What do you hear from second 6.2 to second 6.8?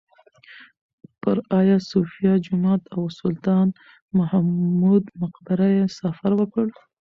وکړ.